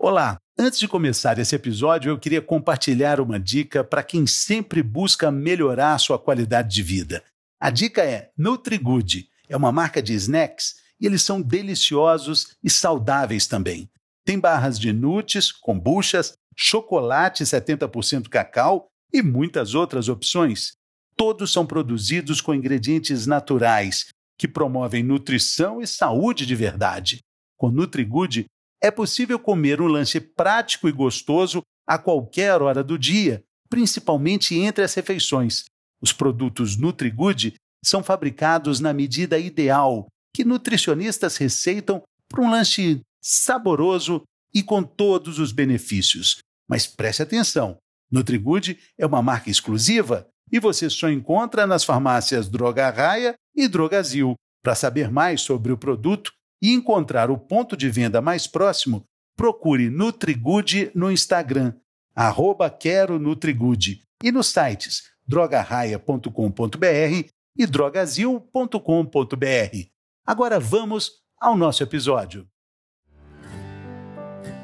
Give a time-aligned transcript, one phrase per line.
[0.00, 0.38] Olá!
[0.56, 5.98] Antes de começar esse episódio, eu queria compartilhar uma dica para quem sempre busca melhorar
[5.98, 7.24] sua qualidade de vida.
[7.58, 9.28] A dica é NutriGood.
[9.48, 13.90] É uma marca de snacks e eles são deliciosos e saudáveis também.
[14.24, 20.74] Tem barras de nuts, kombuchas, chocolate 70% cacau e muitas outras opções.
[21.16, 27.18] Todos são produzidos com ingredientes naturais que promovem nutrição e saúde de verdade.
[27.56, 28.46] Com NutriGood,
[28.82, 34.84] é possível comer um lanche prático e gostoso a qualquer hora do dia, principalmente entre
[34.84, 35.64] as refeições.
[36.00, 44.22] Os produtos NutriGood são fabricados na medida ideal que nutricionistas receitam para um lanche saboroso
[44.54, 46.38] e com todos os benefícios.
[46.68, 47.76] Mas preste atenção:
[48.10, 54.34] NutriGood é uma marca exclusiva e você só encontra nas farmácias Droga Raia e Drogazil.
[54.62, 59.04] Para saber mais sobre o produto, e encontrar o ponto de venda mais próximo,
[59.36, 61.72] procure NutriGood no Instagram,
[62.14, 69.88] arroba quero NutriGood, e nos sites drogarraia.com.br e drogazil.com.br.
[70.26, 72.46] Agora vamos ao nosso episódio.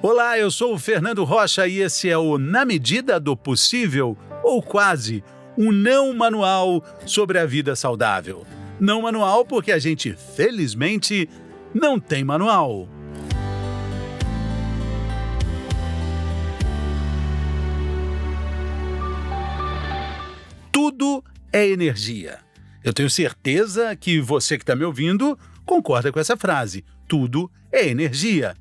[0.03, 4.63] Olá, eu sou o Fernando Rocha e esse é o Na Medida do Possível, ou
[4.63, 5.25] quase,
[5.57, 8.47] um não manual sobre a vida saudável.
[8.79, 11.29] Não manual porque a gente, felizmente,
[11.75, 12.89] não tem manual.
[20.71, 22.39] Tudo é energia.
[22.83, 26.85] Eu tenho certeza que você que está me ouvindo concorda com essa frase.
[27.09, 28.55] Tudo é energia.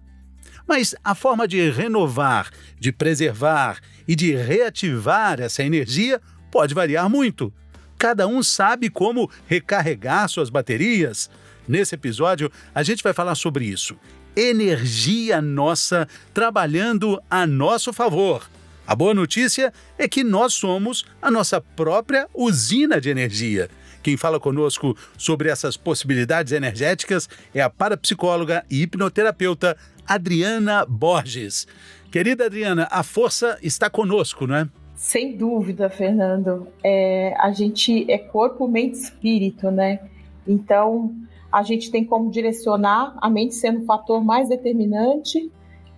[0.67, 7.53] Mas a forma de renovar, de preservar e de reativar essa energia pode variar muito.
[7.97, 11.29] Cada um sabe como recarregar suas baterias,
[11.67, 13.95] Nesse episódio, a gente vai falar sobre isso.
[14.35, 18.49] Energia nossa trabalhando a nosso favor.
[18.85, 23.69] A boa notícia é que nós somos a nossa própria usina de energia.
[24.01, 31.65] Quem fala conosco sobre essas possibilidades energéticas é a parapsicóloga e hipnoterapeuta Adriana Borges.
[32.11, 34.69] Querida Adriana, a força está conosco, não é?
[34.95, 36.67] Sem dúvida, Fernando.
[36.83, 39.99] É, a gente é corpo, mente e espírito, né?
[40.45, 41.15] Então,
[41.53, 45.51] a gente tem como direcionar, a mente sendo o fator mais determinante,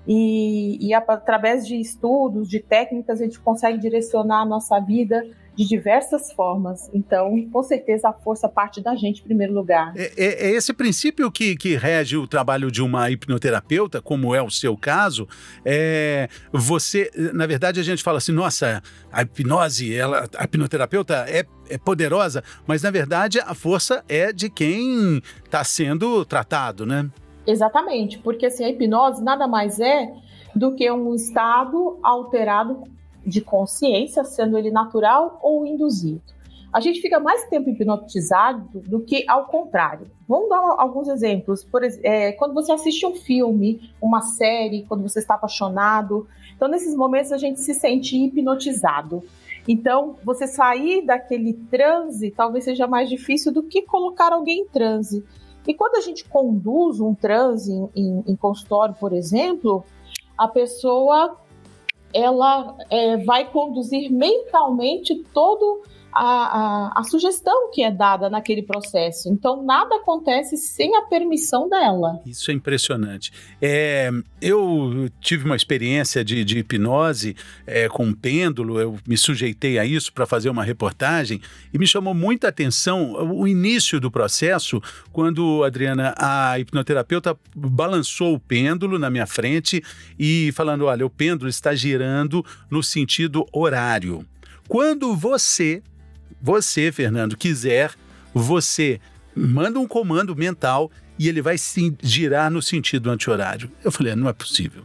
[0.05, 5.65] e, e através de estudos, de técnicas, a gente consegue direcionar a nossa vida de
[5.65, 6.89] diversas formas.
[6.93, 9.93] Então, com certeza, a força parte da gente em primeiro lugar.
[9.95, 14.41] É, é, é, esse princípio que, que rege o trabalho de uma hipnoterapeuta, como é
[14.41, 15.27] o seu caso.
[15.63, 21.45] É, você, na verdade, a gente fala assim: nossa, a hipnose, ela, a hipnoterapeuta é,
[21.69, 27.09] é poderosa, mas na verdade a força é de quem está sendo tratado, né?
[27.47, 30.11] Exatamente, porque assim, a hipnose nada mais é
[30.55, 32.83] do que um estado alterado
[33.25, 36.21] de consciência, sendo ele natural ou induzido.
[36.75, 40.07] A gente fica mais tempo hipnotizado do que ao contrário.
[40.27, 41.63] Vamos dar alguns exemplos.
[41.63, 46.27] Por é, quando você assiste um filme, uma série, quando você está apaixonado.
[46.53, 49.23] Então, nesses momentos, a gente se sente hipnotizado.
[49.65, 55.23] Então, você sair daquele transe talvez seja mais difícil do que colocar alguém em transe.
[55.65, 59.83] E quando a gente conduz um transe em, em, em consultório, por exemplo,
[60.37, 61.37] a pessoa
[62.15, 65.83] ela é, vai conduzir mentalmente todo
[66.15, 69.27] a, a, sugestão que é dada naquele processo.
[69.27, 72.21] Então, nada acontece sem a permissão dela.
[72.25, 73.33] Isso é impressionante.
[73.61, 74.09] É,
[74.41, 77.35] eu tive uma experiência de, de hipnose
[77.67, 81.41] é, com um pêndulo, eu me sujeitei a isso para fazer uma reportagem
[81.73, 88.39] e me chamou muita atenção o início do processo, quando, Adriana, a hipnoterapeuta balançou o
[88.39, 89.83] pêndulo na minha frente
[90.17, 94.25] e falando: olha, o pêndulo está girando no sentido horário.
[94.67, 95.83] Quando você
[96.45, 97.91] você, Fernando, quiser,
[98.31, 99.01] você
[99.35, 103.71] manda um comando mental e ele vai se girar no sentido anti-horário.
[103.83, 104.83] Eu falei, não é possível.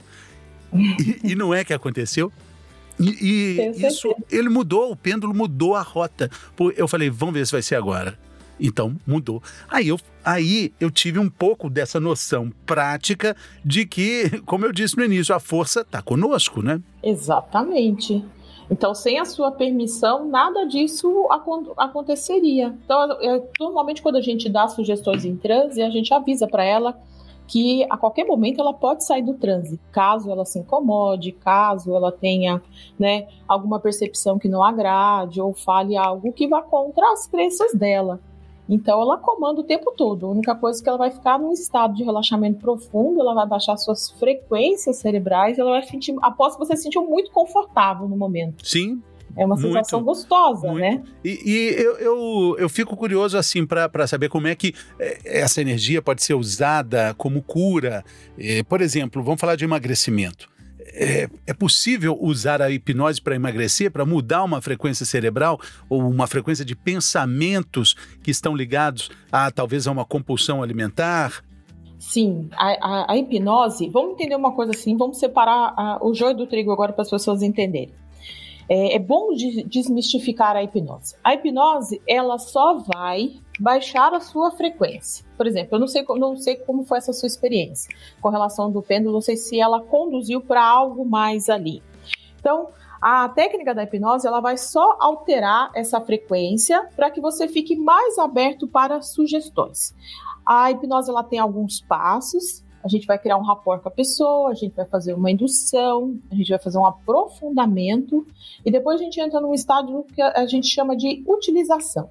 [0.73, 2.33] E, e não é que aconteceu?
[2.99, 6.31] E, e isso, ele mudou, o pêndulo mudou a rota.
[6.75, 8.19] Eu falei, vamos ver se vai ser agora.
[8.59, 9.43] Então mudou.
[9.69, 14.97] Aí eu, aí eu tive um pouco dessa noção prática de que, como eu disse
[14.97, 16.81] no início, a força está conosco, né?
[17.03, 18.25] Exatamente.
[18.71, 21.27] Então, sem a sua permissão, nada disso
[21.77, 22.79] aconteceria.
[22.85, 26.97] Então, é, normalmente, quando a gente dá sugestões em transe, a gente avisa para ela
[27.49, 32.13] que a qualquer momento ela pode sair do transe, caso ela se incomode, caso ela
[32.13, 32.63] tenha
[32.97, 38.21] né, alguma percepção que não agrade ou fale algo que vá contra as crenças dela.
[38.71, 40.27] Então ela comanda o tempo todo.
[40.27, 43.47] A única coisa é que ela vai ficar num estado de relaxamento profundo, ela vai
[43.47, 48.17] baixar suas frequências cerebrais, ela vai sentir, após que você se sentiu muito confortável no
[48.17, 48.65] momento.
[48.65, 49.03] Sim,
[49.37, 50.81] é uma sensação muito, gostosa, muito.
[50.81, 51.03] né?
[51.25, 55.61] E, e eu, eu, eu, fico curioso, assim, para saber como é que é, essa
[55.61, 58.05] energia pode ser usada como cura.
[58.39, 60.50] É, por exemplo, vamos falar de emagrecimento.
[60.93, 66.27] É, é, possível usar a hipnose para emagrecer, para mudar uma frequência cerebral ou uma
[66.27, 71.45] frequência de pensamentos que estão ligados a talvez a uma compulsão alimentar?
[71.99, 73.89] Sim, a, a, a hipnose.
[73.89, 77.11] Vamos entender uma coisa assim, vamos separar a, o joio do trigo agora para as
[77.11, 77.95] pessoas entenderem.
[78.69, 81.15] É, é bom de, desmistificar a hipnose.
[81.23, 85.25] A hipnose, ela só vai baixar a sua frequência.
[85.37, 88.83] Por exemplo, eu não sei, não sei como foi essa sua experiência com relação do
[88.83, 91.83] pêndulo, não sei se ela conduziu para algo mais ali.
[92.41, 92.69] Então,
[93.01, 98.19] a técnica da hipnose ela vai só alterar essa frequência para que você fique mais
[98.19, 99.95] aberto para sugestões.
[100.45, 104.51] A hipnose ela tem alguns passos a gente vai criar um rapport com a pessoa,
[104.51, 108.27] a gente vai fazer uma indução, a gente vai fazer um aprofundamento
[108.65, 112.09] e depois a gente entra num estágio que a gente chama de utilização.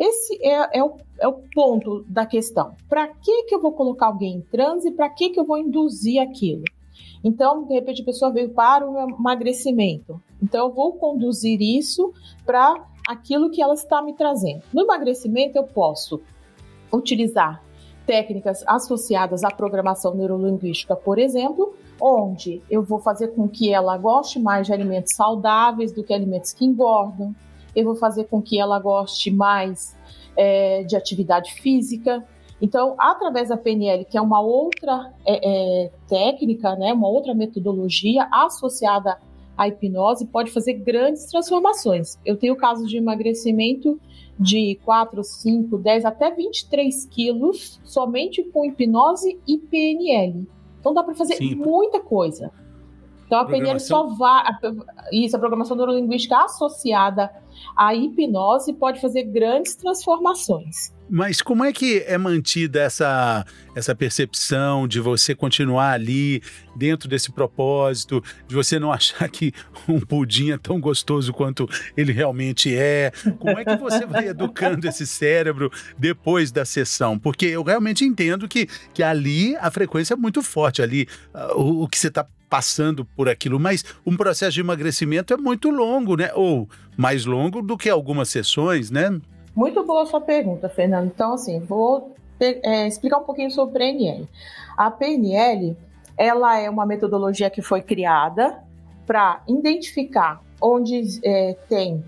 [0.00, 2.74] Esse é, é, o, é o, ponto da questão.
[2.88, 6.22] Para que, que eu vou colocar alguém em transe para que, que eu vou induzir
[6.22, 6.64] aquilo?
[7.22, 10.18] Então, de repente, a pessoa veio para o emagrecimento.
[10.42, 12.14] Então, eu vou conduzir isso
[12.46, 14.62] para aquilo que ela está me trazendo.
[14.72, 16.18] No emagrecimento, eu posso
[16.90, 17.62] utilizar
[18.06, 24.38] técnicas associadas à programação neurolinguística, por exemplo, onde eu vou fazer com que ela goste
[24.38, 27.34] mais de alimentos saudáveis do que alimentos que engordam,
[27.80, 29.96] eu vou fazer com que ela goste mais
[30.36, 32.24] é, de atividade física.
[32.60, 38.28] Então, através da PNL, que é uma outra é, é, técnica, né, uma outra metodologia
[38.30, 39.18] associada
[39.56, 42.18] à hipnose, pode fazer grandes transformações.
[42.24, 43.98] Eu tenho casos de emagrecimento
[44.38, 50.48] de 4, 5, 10 até 23 quilos somente com hipnose e PNL.
[50.78, 51.54] Então dá para fazer Sim.
[51.54, 52.50] muita coisa.
[53.30, 54.42] Então a PNL só vai.
[55.12, 57.30] Isso, a programação neurolinguística associada
[57.76, 60.92] à hipnose pode fazer grandes transformações.
[61.08, 66.42] Mas como é que é mantida essa, essa percepção de você continuar ali
[66.74, 69.52] dentro desse propósito, de você não achar que
[69.88, 73.12] um pudim é tão gostoso quanto ele realmente é?
[73.38, 77.16] Como é que você vai educando esse cérebro depois da sessão?
[77.16, 81.84] Porque eu realmente entendo que, que ali a frequência é muito forte, ali uh, o,
[81.84, 86.16] o que você está passando por aquilo, mas um processo de emagrecimento é muito longo,
[86.16, 86.32] né?
[86.34, 89.20] Ou mais longo do que algumas sessões, né?
[89.54, 91.06] Muito boa sua pergunta, Fernando.
[91.06, 94.28] Então, assim, vou é, explicar um pouquinho sobre PNL.
[94.76, 95.76] A PNL,
[96.16, 98.58] ela é uma metodologia que foi criada
[99.06, 102.04] para identificar onde é, tem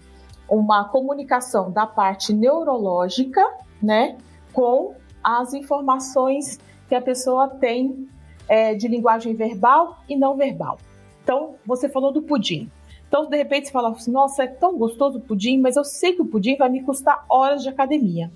[0.49, 3.43] uma comunicação da parte neurológica,
[3.83, 4.19] né,
[4.53, 6.59] com as informações
[6.89, 8.09] que a pessoa tem
[8.49, 10.79] é, de linguagem verbal e não verbal.
[11.23, 12.71] Então, você falou do pudim.
[13.09, 16.15] Então, de repente, você fala assim: nossa, é tão gostoso o pudim, mas eu sei
[16.15, 18.31] que o pudim vai me custar horas de academia.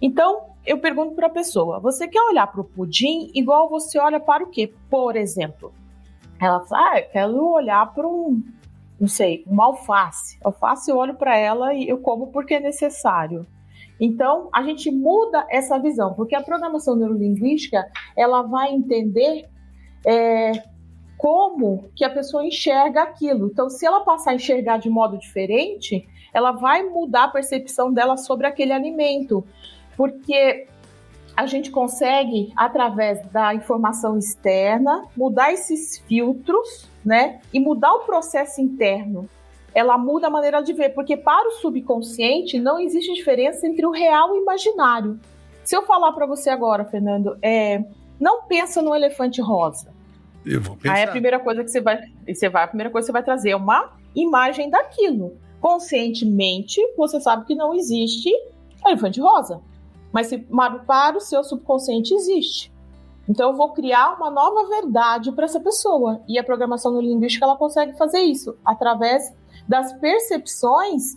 [0.00, 4.18] Então, eu pergunto para a pessoa: você quer olhar para o pudim igual você olha
[4.18, 4.72] para o quê?
[4.90, 5.72] Por exemplo,
[6.40, 8.42] ela fala: ah, eu quero olhar para um,
[8.98, 10.38] não sei, uma alface.
[10.42, 13.46] Alface eu olho para ela e eu como porque é necessário.
[14.00, 19.48] Então, a gente muda essa visão, porque a programação neurolinguística ela vai entender
[20.04, 20.52] é,
[21.16, 23.48] como que a pessoa enxerga aquilo.
[23.48, 28.16] Então, se ela passar a enxergar de modo diferente, ela vai mudar a percepção dela
[28.16, 29.44] sobre aquele alimento,
[29.96, 30.66] porque
[31.36, 37.40] a gente consegue, através da informação externa, mudar esses filtros, né?
[37.52, 39.28] E mudar o processo interno.
[39.76, 43.90] Ela muda a maneira de ver, porque para o subconsciente não existe diferença entre o
[43.90, 45.20] real e o imaginário.
[45.62, 47.84] Se eu falar para você agora, Fernando, é,
[48.18, 49.92] não pensa no elefante rosa.
[50.46, 50.94] Eu vou pensar.
[50.94, 53.22] Aí a primeira coisa que você vai, você vai, a primeira coisa que você vai
[53.22, 55.36] trazer é uma imagem daquilo.
[55.60, 58.30] Conscientemente, você sabe que não existe
[58.82, 59.60] elefante rosa.
[60.10, 60.38] Mas se,
[60.86, 62.72] para o seu subconsciente existe.
[63.28, 66.22] Então eu vou criar uma nova verdade para essa pessoa.
[66.26, 69.34] E a programação neurolinguística ela consegue fazer isso através
[69.68, 71.16] das percepções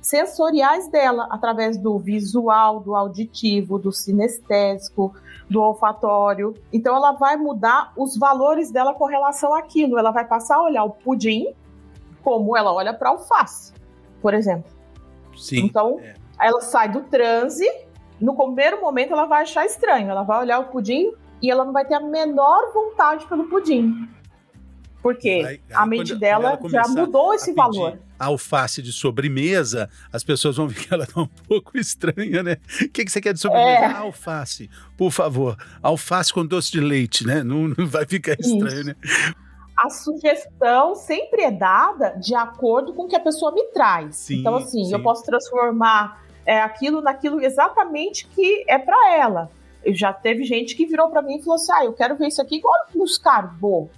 [0.00, 5.14] sensoriais dela, através do visual, do auditivo, do sinestésico,
[5.50, 6.54] do olfatório.
[6.72, 9.98] Então ela vai mudar os valores dela com relação àquilo.
[9.98, 11.54] Ela vai passar a olhar o pudim
[12.22, 13.72] como ela olha para alface,
[14.20, 14.70] por exemplo.
[15.36, 15.64] Sim.
[15.64, 16.14] Então é.
[16.40, 17.66] ela sai do transe.
[18.20, 20.10] No primeiro momento ela vai achar estranho.
[20.10, 24.08] Ela vai olhar o pudim e ela não vai ter a menor vontade pelo pudim.
[25.02, 27.98] Porque aí, aí, a mente dela já mudou esse valor.
[28.18, 32.56] Alface de sobremesa, as pessoas vão ver que ela tá um pouco estranha, né?
[32.82, 33.70] O que, que você quer de sobremesa?
[33.70, 33.84] É.
[33.86, 35.56] Ah, alface, por favor.
[35.80, 37.44] Alface com doce de leite, né?
[37.44, 38.86] Não, não vai ficar estranho, Isso.
[38.86, 38.96] né?
[39.78, 44.16] a sugestão sempre é dada de acordo com o que a pessoa me traz.
[44.16, 44.92] Sim, então, assim, sim.
[44.92, 49.50] eu posso transformar é, aquilo naquilo exatamente que é para ela.
[49.86, 52.42] Já teve gente que virou para mim e falou assim: ah, eu quero ver isso
[52.42, 53.88] aqui igual nos carbo.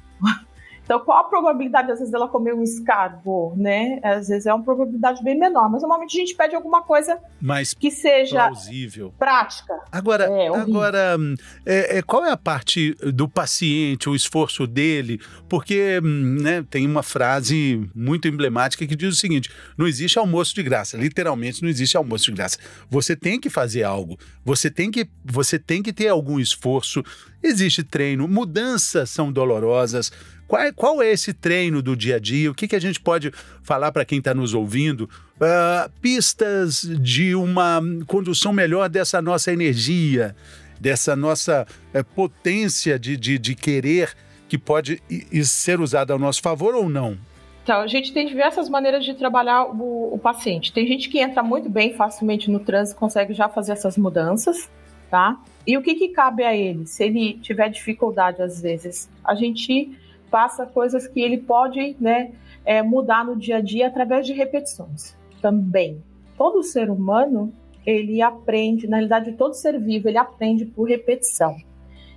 [0.91, 4.01] Então, qual a probabilidade, às vezes, dela comer um escarbo, né?
[4.03, 7.73] Às vezes é uma probabilidade bem menor, mas normalmente a gente pede alguma coisa Mais
[7.73, 9.15] que seja plausível.
[9.17, 9.73] prática.
[9.93, 11.17] Agora, é, agora
[11.65, 15.21] é, é, qual é a parte do paciente, o esforço dele?
[15.49, 20.63] Porque né, tem uma frase muito emblemática que diz o seguinte: não existe almoço de
[20.65, 20.97] graça.
[20.97, 22.59] Literalmente, não existe almoço de graça.
[22.91, 27.01] Você tem que fazer algo, você tem que, você tem que ter algum esforço.
[27.43, 30.13] Existe treino, mudanças são dolorosas
[30.51, 32.51] qual é, qual é esse treino do dia a dia?
[32.51, 33.31] O que, que a gente pode
[33.63, 35.09] falar para quem está nos ouvindo?
[35.37, 40.35] Uh, pistas de uma condução melhor dessa nossa energia,
[40.81, 41.65] dessa nossa
[41.95, 44.13] uh, potência de, de, de, querer
[44.49, 45.01] que pode
[45.45, 47.17] ser usada ao nosso favor ou não?
[47.63, 50.73] Então, a gente tem diversas maneiras de trabalhar o, o paciente.
[50.73, 54.69] Tem gente que entra muito bem facilmente no trânsito, consegue já fazer essas mudanças,
[55.09, 55.41] tá?
[55.65, 56.89] E o que, que cabe a ele?
[56.89, 59.97] Se ele tiver dificuldade, às vezes, a gente
[60.31, 62.33] passa coisas que ele pode né,
[62.65, 66.03] é, mudar no dia a dia através de repetições também.
[66.37, 67.53] Todo ser humano,
[67.85, 71.57] ele aprende, na realidade, todo ser vivo, ele aprende por repetição.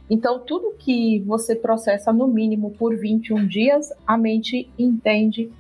[0.10, 5.52] Então, tudo que você processa no mínimo por 21 dias, a mente entende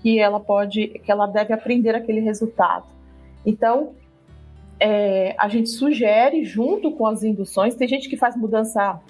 [0.00, 2.86] que ela pode, que ela deve aprender aquele resultado.
[3.46, 3.94] Então,
[4.78, 9.00] é, a gente sugere, junto com as induções, tem gente que faz mudança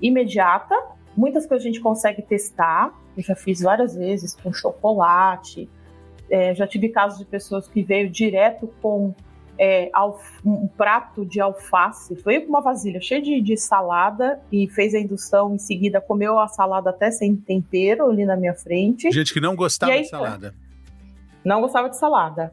[0.00, 0.74] imediata,
[1.16, 2.92] Muitas coisas a gente consegue testar.
[3.16, 5.68] Eu já fiz várias vezes com chocolate.
[6.30, 9.14] É, já tive casos de pessoas que veio direto com
[9.58, 9.90] é,
[10.44, 14.98] um prato de alface, veio com uma vasilha cheia de, de, salada e fez a
[14.98, 19.10] indução em seguida, comeu a salada até sem tempero ali na minha frente.
[19.10, 20.54] Gente que não gostava aí, de salada.
[21.44, 22.52] Não gostava de salada.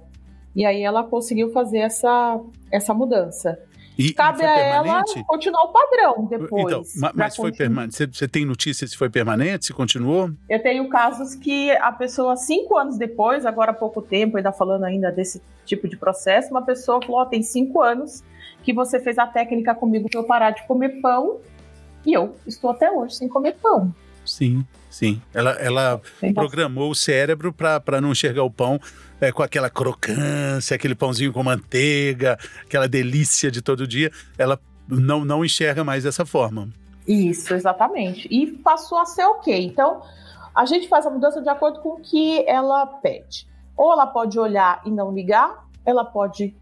[0.55, 2.39] E aí ela conseguiu fazer essa,
[2.71, 3.57] essa mudança.
[3.99, 6.95] E, Cabe e a ela continuar o padrão depois.
[6.95, 7.97] Então, mas, foi permanente.
[7.97, 10.31] Você, você tem notícia se foi permanente, se continuou?
[10.47, 14.85] Eu tenho casos que a pessoa, cinco anos depois, agora há pouco tempo, ainda falando
[14.85, 18.23] ainda desse tipo de processo, uma pessoa falou: oh, tem cinco anos
[18.63, 21.41] que você fez a técnica comigo para eu parar de comer pão
[22.05, 23.93] e eu estou até hoje sem comer pão.
[24.29, 25.19] Sim, sim.
[25.33, 25.99] Ela, ela
[26.35, 28.79] programou o cérebro para não enxergar o pão
[29.19, 34.11] é, com aquela crocância, aquele pãozinho com manteiga, aquela delícia de todo dia.
[34.37, 36.69] Ela não, não enxerga mais dessa forma.
[37.07, 38.27] Isso, exatamente.
[38.29, 39.65] E passou a ser ok.
[39.65, 40.03] Então,
[40.55, 43.47] a gente faz a mudança de acordo com o que ela pede.
[43.75, 46.55] Ou ela pode olhar e não ligar, ela pode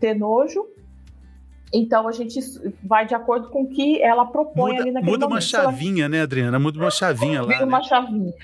[0.00, 0.66] ter nojo,
[1.72, 2.38] então a gente
[2.84, 5.44] vai de acordo com o que ela propõe muda, ali naquele muda momento.
[5.44, 6.58] Muda uma chavinha, né, Adriana?
[6.58, 7.48] Muda uma chavinha lá.
[7.48, 7.64] Muda né?
[7.64, 8.34] uma chavinha.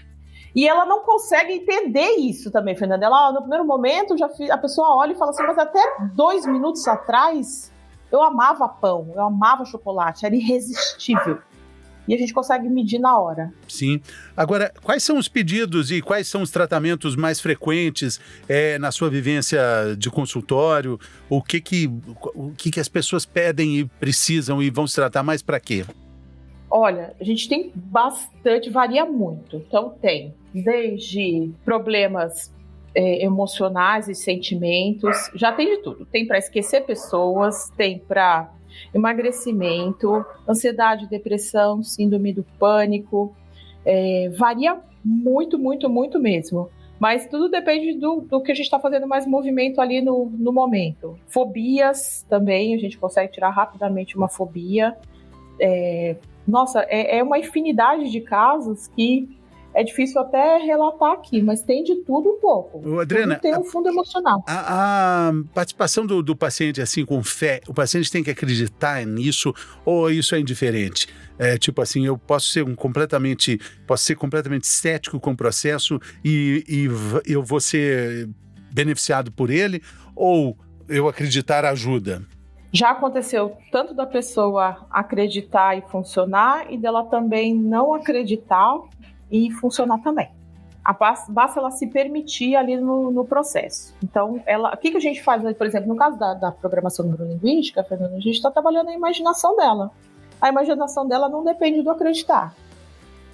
[0.54, 3.04] E ela não consegue entender isso também, Fernanda.
[3.04, 5.80] Ela, no primeiro momento, já fiz, a pessoa olha e fala assim, mas até
[6.14, 7.70] dois minutos atrás
[8.10, 11.38] eu amava pão, eu amava chocolate, era irresistível
[12.08, 13.52] e a gente consegue medir na hora.
[13.68, 14.00] Sim.
[14.34, 19.10] Agora, quais são os pedidos e quais são os tratamentos mais frequentes é, na sua
[19.10, 19.60] vivência
[19.96, 20.98] de consultório?
[21.28, 21.90] O que que,
[22.34, 25.84] o que que as pessoas pedem e precisam e vão se tratar mais para quê?
[26.70, 29.56] Olha, a gente tem bastante, varia muito.
[29.56, 32.52] Então tem desde problemas
[32.94, 36.06] é, emocionais e sentimentos, já tem de tudo.
[36.06, 38.50] Tem para esquecer pessoas, tem para
[38.94, 43.34] emagrecimento, ansiedade, depressão, síndrome do pânico.
[43.84, 46.68] É, varia muito, muito, muito mesmo.
[46.98, 50.52] Mas tudo depende do, do que a gente está fazendo mais movimento ali no, no
[50.52, 51.16] momento.
[51.28, 54.96] Fobias também, a gente consegue tirar rapidamente uma fobia.
[55.60, 56.16] É,
[56.46, 59.37] nossa, é, é uma infinidade de casos que
[59.74, 62.86] é difícil até relatar aqui, mas tem de tudo um pouco.
[62.88, 64.42] O Adriana, tudo tem um fundo emocional.
[64.46, 69.54] A, a participação do, do, paciente, assim, com fé, o paciente tem que acreditar nisso
[69.84, 71.08] ou isso é indiferente?
[71.38, 76.00] É, tipo assim, eu posso ser um completamente, posso ser completamente cético com o processo
[76.24, 78.28] e, e eu vou ser
[78.72, 79.82] beneficiado por ele
[80.16, 80.56] ou
[80.88, 82.22] eu acreditar ajuda?
[82.72, 88.78] Já aconteceu tanto da pessoa acreditar e funcionar e dela também não acreditar
[89.30, 90.28] e funcionar também.
[91.28, 93.94] Basta ela se permitir ali no, no processo.
[94.02, 97.04] Então, ela, o que, que a gente faz, por exemplo, no caso da, da programação
[97.04, 99.90] neurolinguística, Fernanda, a gente está trabalhando a imaginação dela.
[100.40, 102.54] A imaginação dela não depende do acreditar.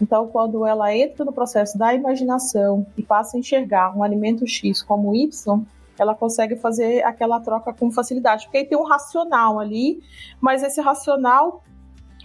[0.00, 4.82] Então, quando ela entra no processo da imaginação e passa a enxergar um alimento X
[4.82, 5.64] como Y,
[5.96, 10.02] ela consegue fazer aquela troca com facilidade, porque aí tem um racional ali,
[10.40, 11.62] mas esse racional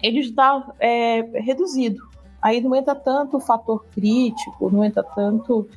[0.02, 2.09] ele está é, reduzido.
[2.42, 5.68] Aí não entra tanto o fator crítico, não entra tanto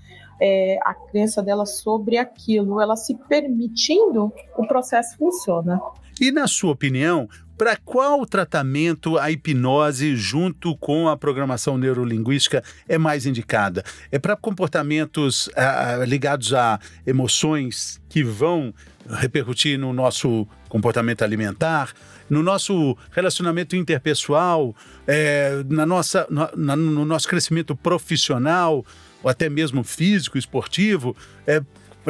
[0.40, 2.80] é, a crença dela sobre aquilo.
[2.80, 5.80] Ela se permitindo, o processo funciona.
[6.20, 7.28] E na sua opinião,
[7.62, 13.84] para qual tratamento a hipnose, junto com a programação neurolinguística, é mais indicada?
[14.10, 18.74] É para comportamentos ah, ligados a emoções que vão
[19.08, 21.92] repercutir no nosso comportamento alimentar,
[22.28, 24.74] no nosso relacionamento interpessoal,
[25.06, 28.84] é, na nossa, na, no nosso crescimento profissional,
[29.22, 31.16] ou até mesmo físico, esportivo,
[31.46, 31.62] é,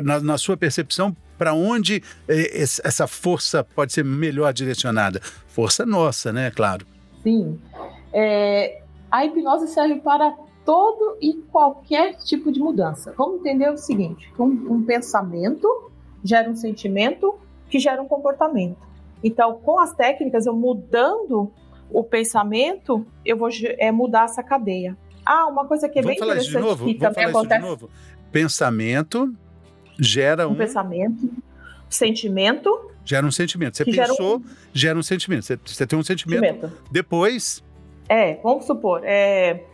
[0.03, 5.21] na, na sua percepção, para onde é, essa força pode ser melhor direcionada?
[5.49, 6.53] Força nossa, né?
[6.53, 6.87] Claro.
[7.21, 7.59] Sim.
[8.13, 8.81] É,
[9.11, 10.33] a hipnose serve para
[10.65, 13.13] todo e qualquer tipo de mudança.
[13.19, 15.91] Vamos entender o seguinte: um, um pensamento
[16.23, 17.35] gera um sentimento
[17.69, 18.79] que gera um comportamento.
[19.25, 21.51] Então, com as técnicas, eu mudando
[21.91, 24.97] o pensamento, eu vou é, mudar essa cadeia.
[25.27, 26.85] Ah, uma coisa que é Vamos bem interessante de novo?
[26.85, 27.61] que Vamos também acontece.
[27.61, 27.91] de novo.
[28.31, 29.35] Pensamento
[29.99, 30.53] gera um...
[30.53, 31.31] um pensamento,
[31.89, 32.91] sentimento.
[33.05, 33.77] Gera um sentimento.
[33.77, 34.45] Você gera pensou, um...
[34.73, 35.45] gera um sentimento.
[35.45, 36.45] Você, você tem um sentimento.
[36.45, 36.73] sentimento.
[36.91, 37.63] Depois.
[38.09, 39.65] É, vamos supor, é,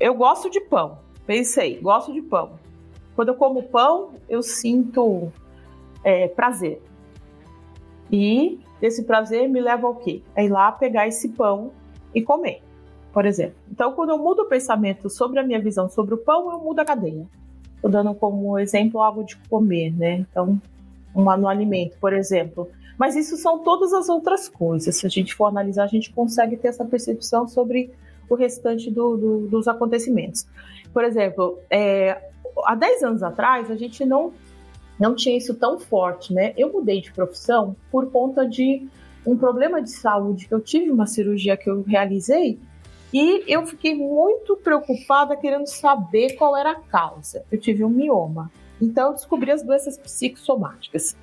[0.00, 0.98] eu gosto de pão.
[1.26, 2.58] Pensei, gosto de pão.
[3.14, 5.32] Quando eu como pão, eu sinto
[6.02, 6.82] é, prazer.
[8.10, 10.22] E esse prazer me leva ao quê?
[10.34, 11.72] É ir lá pegar esse pão
[12.14, 12.62] e comer,
[13.12, 13.54] por exemplo.
[13.70, 16.80] Então, quando eu mudo o pensamento sobre a minha visão sobre o pão, eu mudo
[16.80, 17.26] a cadeia.
[17.82, 20.24] Estou dando como exemplo algo de comer, né?
[20.30, 20.60] Então,
[21.12, 22.70] um, no alimento, por exemplo.
[22.96, 24.94] Mas isso são todas as outras coisas.
[24.94, 27.90] Se a gente for analisar, a gente consegue ter essa percepção sobre
[28.30, 30.46] o restante do, do, dos acontecimentos.
[30.92, 32.22] Por exemplo, é,
[32.64, 34.32] há 10 anos atrás, a gente não
[35.00, 36.52] não tinha isso tão forte, né?
[36.56, 38.86] Eu mudei de profissão por conta de
[39.26, 42.60] um problema de saúde que eu tive uma cirurgia que eu realizei
[43.12, 47.44] e eu fiquei muito preocupada querendo saber qual era a causa.
[47.52, 48.50] Eu tive um mioma.
[48.80, 51.14] Então eu descobri as doenças psicossomáticas.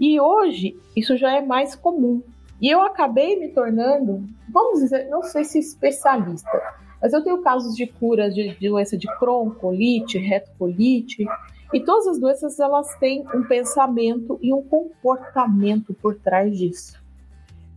[0.00, 2.22] E hoje isso já é mais comum.
[2.60, 6.62] E eu acabei me tornando, vamos dizer, não sei se especialista,
[7.00, 11.26] mas eu tenho casos de cura de, de doença de Crohn, colite, retocolite,
[11.72, 16.98] e todas as doenças elas têm um pensamento e um comportamento por trás disso.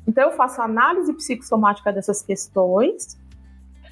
[0.08, 3.20] Então eu faço análise psicossomática dessas questões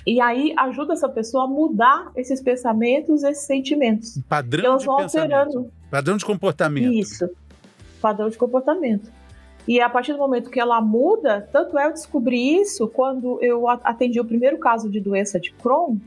[0.08, 4.18] e aí ajuda essa pessoa a mudar esses pensamentos, esses sentimentos.
[4.30, 5.34] Padrão elas de vão pensamento.
[5.34, 5.72] alterando.
[5.92, 6.94] Padrão de comportamento.
[6.94, 7.30] Isso.
[8.02, 9.12] Padrão de comportamento.
[9.68, 13.68] E a partir do momento que ela muda, tanto é eu descobri isso quando eu
[13.68, 15.98] atendi o primeiro caso de doença de Crohn,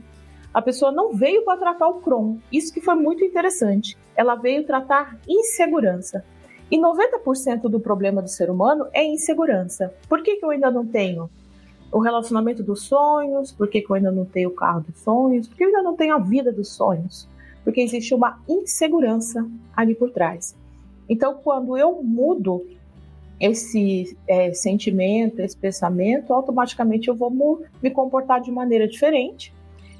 [0.51, 2.37] a pessoa não veio para tratar o Crohn.
[2.51, 3.95] Isso que foi muito interessante.
[4.15, 6.25] Ela veio tratar insegurança.
[6.71, 9.93] E 90% do problema do ser humano é insegurança.
[10.09, 11.29] Por que, que eu ainda não tenho
[11.91, 13.51] o relacionamento dos sonhos?
[13.51, 15.47] Por que, que eu ainda não tenho o carro dos sonhos?
[15.47, 17.27] Por que eu ainda não tenho a vida dos sonhos?
[17.63, 20.55] Porque existe uma insegurança ali por trás.
[21.07, 22.65] Então, quando eu mudo
[23.39, 29.53] esse é, sentimento, esse pensamento, automaticamente eu vou me comportar de maneira diferente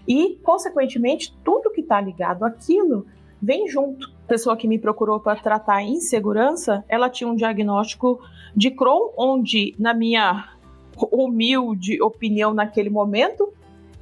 [0.08, 3.06] e, consequentemente, tudo que está ligado àquilo
[3.42, 4.12] vem junto.
[4.26, 8.22] A pessoa que me procurou para tratar insegurança, ela tinha um diagnóstico
[8.56, 10.50] de Crohn, onde, na minha
[11.12, 13.52] humilde opinião naquele momento,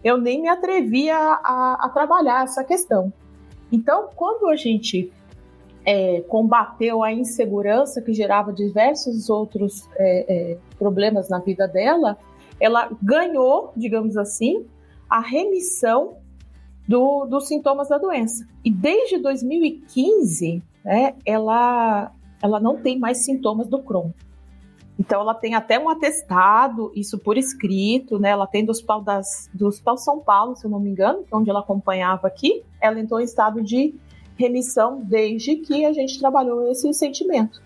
[0.04, 3.12] eu nem me atrevia a, a trabalhar essa questão.
[3.72, 5.12] Então, quando a gente
[5.86, 12.18] é, combateu a insegurança que gerava diversos outros é, é, problemas na vida dela,
[12.60, 14.66] ela ganhou, digamos assim,
[15.10, 16.18] a remissão
[16.88, 18.48] do, dos sintomas da doença.
[18.64, 24.12] E desde 2015, né, ela, ela não tem mais sintomas do Crohn.
[25.00, 28.32] Então, ela tem até um atestado, isso por escrito, né?
[28.32, 31.36] Ela tem do Hospital, das, do Hospital São Paulo, se eu não me engano, é
[31.36, 32.64] onde ela acompanhava aqui.
[32.82, 33.96] Ela entrou em estado de
[34.38, 37.62] remissão desde que a gente trabalhou esse sentimento.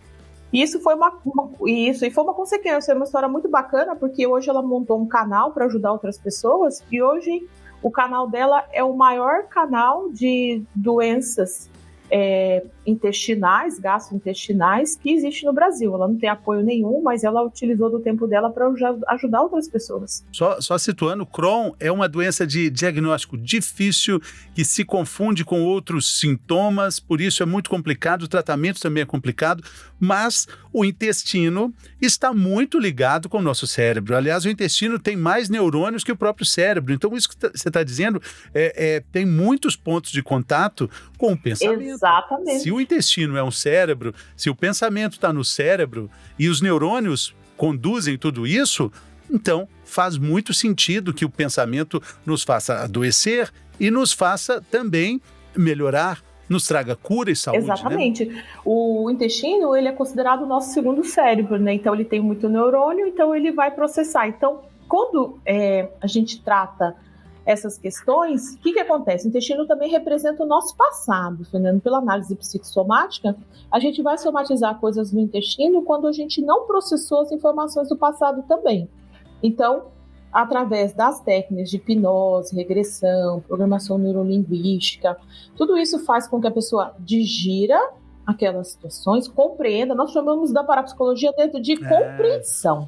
[0.51, 3.95] E isso foi uma, uma, isso e foi uma consequência, é uma história muito bacana
[3.95, 7.47] porque hoje ela montou um canal para ajudar outras pessoas e hoje
[7.81, 11.71] o canal dela é o maior canal de doenças
[12.15, 15.95] é, intestinais, gastrointestinais, que existe no Brasil.
[15.95, 18.67] Ela não tem apoio nenhum, mas ela utilizou do tempo dela para
[19.07, 20.23] ajudar outras pessoas.
[20.31, 24.21] Só, só situando, Crohn é uma doença de diagnóstico difícil
[24.53, 29.05] que se confunde com outros sintomas, por isso é muito complicado, o tratamento também é
[29.07, 29.63] complicado,
[29.99, 34.15] mas o intestino está muito ligado com o nosso cérebro.
[34.15, 36.93] Aliás, o intestino tem mais neurônios que o próprio cérebro.
[36.93, 38.21] Então, isso que tá, você está dizendo
[38.53, 42.02] é, é, tem muitos pontos de contato com o pensamento.
[42.03, 42.59] Exatamente.
[42.59, 47.33] Se o intestino é um cérebro, se o pensamento está no cérebro e os neurônios
[47.55, 48.91] conduzem tudo isso,
[49.31, 55.21] então faz muito sentido que o pensamento nos faça adoecer e nos faça também
[55.55, 57.65] melhorar, nos traga cura e saúde.
[57.65, 57.73] Né?
[57.73, 58.25] Exatamente.
[58.25, 58.43] Né?
[58.65, 61.73] O intestino ele é considerado o nosso segundo cérebro, né?
[61.73, 64.27] Então ele tem muito neurônio, então ele vai processar.
[64.27, 66.95] Então quando é, a gente trata
[67.45, 69.27] essas questões, o que, que acontece?
[69.27, 71.81] O intestino também representa o nosso passado, Fernando.
[71.81, 73.35] Pela análise psicossomática,
[73.71, 77.97] a gente vai somatizar coisas no intestino quando a gente não processou as informações do
[77.97, 78.89] passado também.
[79.41, 79.87] Então,
[80.31, 85.17] através das técnicas de hipnose, regressão, programação neurolinguística,
[85.55, 87.77] tudo isso faz com que a pessoa digira
[88.25, 89.93] aquelas situações, compreenda.
[89.93, 91.77] Nós chamamos da parapsicologia dentro de é.
[91.77, 92.87] compreensão.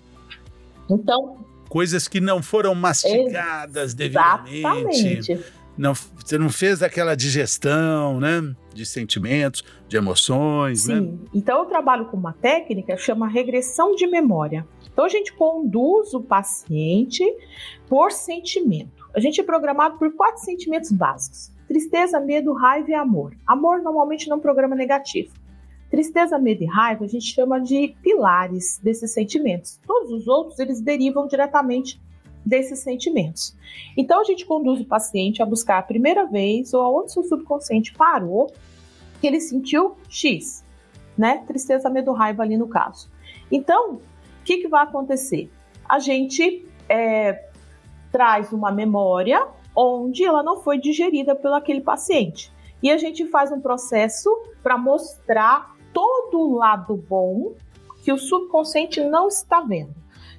[0.89, 1.37] Então,
[1.69, 4.51] coisas que não foram mastigadas Exatamente.
[4.51, 5.45] devidamente.
[5.77, 8.55] Não, você não fez aquela digestão, né?
[8.73, 10.95] De sentimentos, de emoções, né?
[10.95, 11.01] Sim.
[11.01, 11.17] Né?
[11.33, 14.65] Então eu trabalho com uma técnica que chama regressão de memória.
[14.91, 17.23] Então a gente conduz o paciente
[17.89, 19.05] por sentimento.
[19.13, 23.35] A gente é programado por quatro sentimentos básicos: tristeza, medo, raiva e amor.
[23.45, 25.33] Amor normalmente não programa negativo.
[25.95, 29.79] Tristeza, medo e raiva a gente chama de pilares desses sentimentos.
[29.87, 32.01] Todos os outros eles derivam diretamente
[32.45, 33.55] desses sentimentos.
[33.95, 37.93] Então a gente conduz o paciente a buscar a primeira vez ou aonde seu subconsciente
[37.93, 38.51] parou
[39.21, 40.65] que ele sentiu X,
[41.17, 41.45] né?
[41.47, 43.09] Tristeza, medo, raiva ali no caso.
[43.49, 44.01] Então, o
[44.43, 45.49] que, que vai acontecer?
[45.87, 47.41] A gente é,
[48.11, 52.51] traz uma memória onde ela não foi digerida pelo aquele paciente.
[52.83, 54.29] E a gente faz um processo
[54.61, 57.53] para mostrar todo o lado bom
[58.03, 59.95] que o subconsciente não está vendo.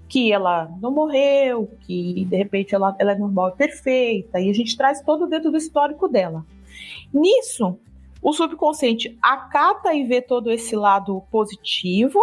[0.06, 4.52] Que ela não morreu, que de repente ela, ela é normal e perfeita, e a
[4.52, 6.44] gente traz todo dentro do histórico dela.
[7.12, 7.78] Nisso,
[8.22, 12.20] o subconsciente acata e vê todo esse lado positivo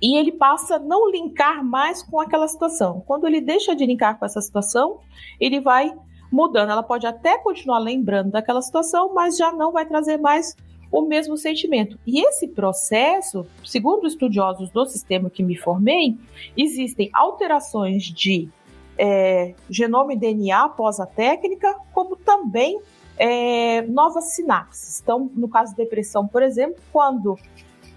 [0.00, 3.02] e ele passa a não linkar mais com aquela situação.
[3.04, 5.00] Quando ele deixa de linkar com essa situação,
[5.40, 5.92] ele vai
[6.30, 6.70] mudando.
[6.70, 10.56] Ela pode até continuar lembrando daquela situação, mas já não vai trazer mais
[10.90, 11.98] o mesmo sentimento.
[12.06, 16.16] E esse processo, segundo estudiosos do sistema que me formei,
[16.56, 18.48] existem alterações de
[18.96, 22.80] é, genoma e DNA após a técnica, como também
[23.16, 25.00] é, novas sinapses.
[25.00, 27.38] Então, no caso de depressão, por exemplo, quando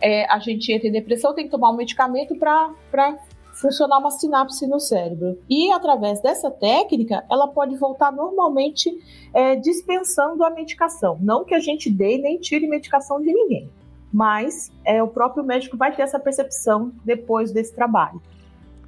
[0.02, 3.18] é, a gente entra em depressão, tem que tomar um medicamento para
[3.62, 5.38] funcionar uma sinapse no cérebro.
[5.48, 8.90] E através dessa técnica, ela pode voltar normalmente
[9.34, 11.18] é, dispensando a medicação.
[11.22, 13.70] Não que a gente dê nem tire medicação de ninguém,
[14.12, 18.20] mas é, o próprio médico vai ter essa percepção depois desse trabalho.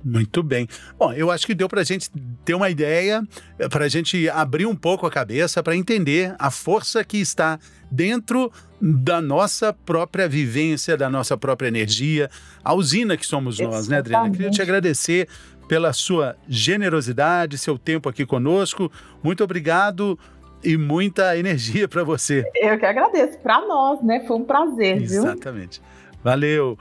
[0.04, 0.68] Muito bem.
[1.00, 2.10] Bom, eu acho que deu para a gente
[2.46, 3.24] ter uma ideia,
[3.70, 8.52] para a gente abrir um pouco a cabeça, para entender a força que está dentro
[8.82, 12.30] da nossa própria vivência, da nossa própria energia,
[12.64, 14.30] a usina que somos nós, né, Adriana?
[14.30, 15.28] Queria te agradecer
[15.68, 18.92] pela sua generosidade, seu tempo aqui conosco.
[19.24, 20.20] Muito obrigado
[20.64, 22.44] e muita energia para você.
[22.56, 23.38] Eu que agradeço.
[23.40, 24.26] Para nós, né?
[24.28, 25.80] Foi um prazer, Exatamente.
[25.80, 26.20] viu?
[26.24, 26.78] Valeu.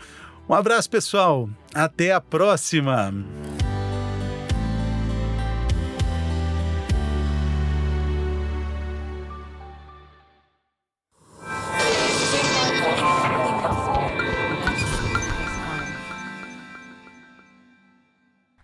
[0.48, 1.48] Um abraço, pessoal.
[1.74, 3.12] Até a próxima.